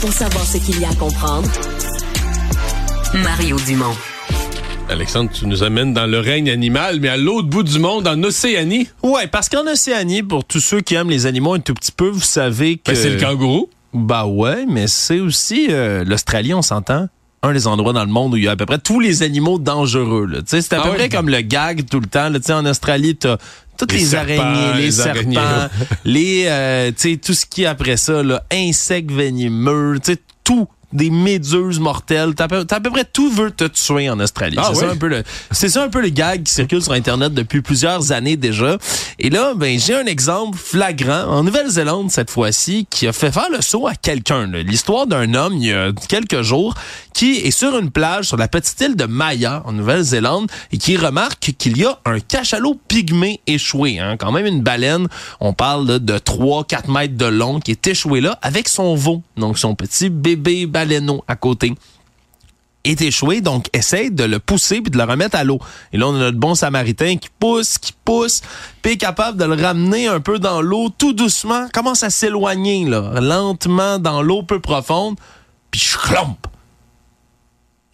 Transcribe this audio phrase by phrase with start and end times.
[0.00, 1.48] Pour savoir ce qu'il y a à comprendre,
[3.22, 3.94] Mario Dumont.
[4.88, 8.22] Alexandre, tu nous amènes dans le règne animal, mais à l'autre bout du monde, en
[8.22, 8.88] Océanie.
[9.02, 12.08] Ouais, parce qu'en Océanie, pour tous ceux qui aiment les animaux un tout petit peu,
[12.08, 12.92] vous savez que...
[12.92, 13.68] Ben, c'est le kangourou.
[13.92, 17.08] Bah ouais, mais c'est aussi euh, l'Australie, on s'entend
[17.42, 19.22] un des endroits dans le monde où il y a à peu près tous les
[19.22, 20.28] animaux dangereux.
[20.46, 20.96] C'est à Ah peu oui?
[20.96, 22.28] près comme le gag tout le temps.
[22.28, 22.38] Là.
[22.38, 23.38] Tu sais, En Australie, t'as
[23.78, 25.68] toutes Les les, serpents, araignées, les, les serpents, araignées.
[26.04, 30.18] les euh, tu sais, tout ce qui est après ça, là, insectes venimeux, tu sais,
[30.44, 32.34] tout des méduses mortelles.
[32.34, 34.56] T'as à à peu près tout veut te tuer en Australie.
[34.58, 34.86] Ah c'est oui?
[34.86, 37.60] ça un peu le, c'est ça un peu le gag qui circule sur Internet depuis
[37.62, 38.76] plusieurs années déjà.
[39.20, 43.48] Et là, ben, j'ai un exemple flagrant en Nouvelle-Zélande cette fois-ci qui a fait faire
[43.52, 44.46] le saut à quelqu'un.
[44.46, 46.74] L'histoire d'un homme il y a quelques jours
[47.20, 50.96] qui est sur une plage sur la petite île de Maya en Nouvelle-Zélande et qui
[50.96, 53.98] remarque qu'il y a un cachalot pygmée échoué.
[53.98, 54.16] Hein.
[54.16, 55.06] Quand même une baleine,
[55.38, 59.58] on parle de 3-4 mètres de long qui est échoué là avec son veau, donc
[59.58, 61.74] son petit bébé baleineau à côté
[62.84, 65.58] est échoué, donc essaye de le pousser puis de le remettre à l'eau.
[65.92, 68.40] Et là, on a notre bon samaritain qui pousse, qui pousse,
[68.80, 72.86] puis est capable de le ramener un peu dans l'eau tout doucement, commence à s'éloigner,
[72.86, 75.16] là, lentement dans l'eau peu profonde,
[75.70, 76.49] puis chlomp!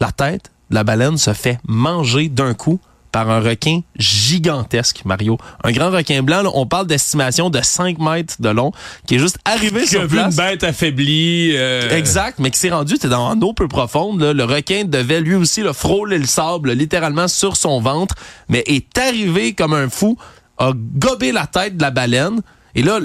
[0.00, 2.80] La tête de la baleine se fait manger d'un coup
[3.12, 5.38] par un requin gigantesque, Mario.
[5.64, 8.72] Un grand requin blanc, là, on parle d'estimation de 5 mètres de long,
[9.06, 11.52] qui est juste arrivé Qui a sur vu une bête affaiblie.
[11.54, 14.20] euh, Exact, mais qui s'est rendu, c'était dans une eau peu profonde.
[14.20, 14.32] là.
[14.34, 18.14] Le requin devait lui aussi le frôler le sable littéralement sur son ventre,
[18.50, 20.18] mais est arrivé comme un fou,
[20.58, 22.40] a gobé la tête de la baleine.
[22.76, 23.00] Et là,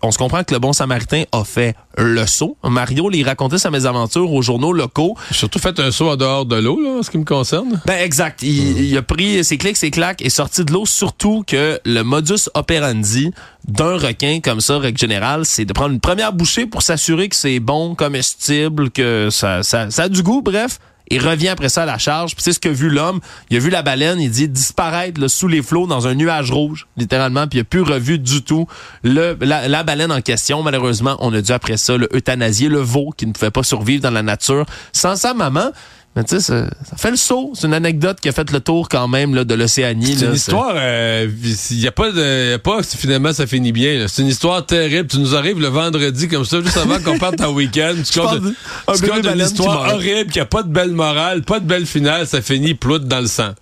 [0.00, 2.56] on se comprend que le bon samaritain a fait le saut.
[2.64, 5.16] Mario lui racontait sa mésaventure aux journaux locaux.
[5.30, 7.82] Surtout fait un saut en dehors de l'eau, là, en ce qui me concerne.
[7.84, 8.42] Ben exact.
[8.42, 10.86] Il, il a pris ses clics, ses claques et sorti de l'eau.
[10.86, 13.32] Surtout que le modus operandi
[13.68, 17.36] d'un requin comme ça, règle générale, c'est de prendre une première bouchée pour s'assurer que
[17.36, 20.78] c'est bon, comestible, que ça, ça, ça a du goût, bref.
[21.12, 22.34] Il revient après ça à la charge.
[22.34, 23.20] Puis c'est ce que vu l'homme.
[23.50, 26.50] Il a vu la baleine, il dit disparaître là, sous les flots dans un nuage
[26.50, 27.46] rouge, littéralement.
[27.46, 28.66] Puis il a plus revu du tout
[29.02, 30.62] le, la, la baleine en question.
[30.62, 34.02] Malheureusement, on a dû après ça le euthanasier, le veau qui ne pouvait pas survivre
[34.02, 35.70] dans la nature sans sa maman.
[36.14, 37.52] Mais tu sais, ça, ça fait le saut.
[37.54, 40.14] C'est une anecdote qui a fait le tour quand même là, de l'Océanie.
[40.16, 43.72] C'est une histoire, il y a pas de, y a pas si finalement ça finit
[43.72, 44.06] bien.
[44.08, 45.08] C'est une histoire terrible.
[45.08, 47.94] Tu nous arrives le vendredi comme ça, juste avant qu'on parte en week-end.
[48.04, 49.94] Tu comptes tu comptes une qui histoire meurt.
[49.94, 53.20] horrible, qui a pas de belle morale, pas de belle finale, ça finit ploute dans
[53.20, 53.52] le sang.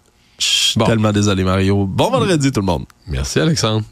[0.76, 0.86] Bon.
[0.86, 1.86] Tellement désolé, Mario.
[1.86, 2.84] Bon vendredi, tout le monde.
[3.06, 3.84] Merci Alexandre.